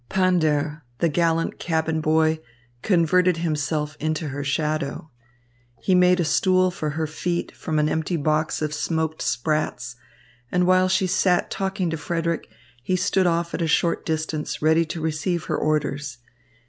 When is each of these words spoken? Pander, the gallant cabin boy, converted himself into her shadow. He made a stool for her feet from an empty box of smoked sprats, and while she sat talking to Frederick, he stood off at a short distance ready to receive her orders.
Pander, 0.09 0.81
the 0.97 1.09
gallant 1.09 1.59
cabin 1.59 2.01
boy, 2.01 2.39
converted 2.81 3.37
himself 3.37 3.95
into 3.99 4.29
her 4.29 4.43
shadow. 4.43 5.11
He 5.79 5.93
made 5.93 6.19
a 6.19 6.25
stool 6.25 6.71
for 6.71 6.89
her 6.97 7.05
feet 7.05 7.55
from 7.55 7.77
an 7.77 7.87
empty 7.87 8.17
box 8.17 8.63
of 8.63 8.73
smoked 8.73 9.21
sprats, 9.21 9.97
and 10.51 10.65
while 10.65 10.87
she 10.89 11.05
sat 11.05 11.51
talking 11.51 11.91
to 11.91 11.97
Frederick, 11.97 12.49
he 12.81 12.95
stood 12.95 13.27
off 13.27 13.53
at 13.53 13.61
a 13.61 13.67
short 13.67 14.03
distance 14.03 14.59
ready 14.59 14.85
to 14.85 14.99
receive 14.99 15.43
her 15.43 15.55
orders. 15.57 16.17